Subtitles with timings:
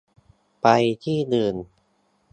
[0.61, 0.67] ไป
[1.03, 1.55] ที่อื่น